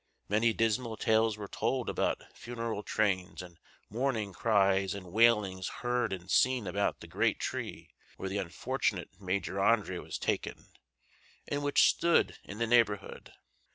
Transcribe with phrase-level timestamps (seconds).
[0.27, 6.27] Many dismal tales were told about funeral trains and mourning cries and wailings heard and
[6.31, 10.69] seen about the great tree where the unfortunate Major Andre was taken,
[11.47, 13.31] and which stood in the neighborhood.